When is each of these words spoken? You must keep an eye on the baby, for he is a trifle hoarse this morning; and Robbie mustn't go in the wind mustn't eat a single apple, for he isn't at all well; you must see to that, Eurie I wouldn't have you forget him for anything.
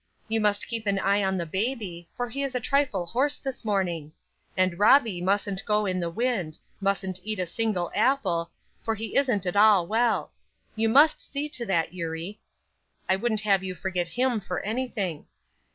You 0.27 0.41
must 0.41 0.65
keep 0.65 0.87
an 0.87 0.97
eye 0.97 1.23
on 1.23 1.37
the 1.37 1.45
baby, 1.45 2.09
for 2.17 2.27
he 2.27 2.41
is 2.41 2.55
a 2.55 2.59
trifle 2.59 3.05
hoarse 3.05 3.37
this 3.37 3.63
morning; 3.63 4.13
and 4.57 4.79
Robbie 4.79 5.21
mustn't 5.21 5.63
go 5.63 5.85
in 5.85 5.99
the 5.99 6.09
wind 6.09 6.57
mustn't 6.79 7.19
eat 7.23 7.37
a 7.37 7.45
single 7.45 7.91
apple, 7.93 8.49
for 8.81 8.95
he 8.95 9.15
isn't 9.15 9.45
at 9.45 9.55
all 9.55 9.85
well; 9.85 10.31
you 10.75 10.89
must 10.89 11.21
see 11.21 11.47
to 11.49 11.67
that, 11.67 11.93
Eurie 11.93 12.39
I 13.07 13.15
wouldn't 13.15 13.41
have 13.41 13.61
you 13.63 13.75
forget 13.75 14.07
him 14.07 14.39
for 14.39 14.59
anything. 14.61 15.27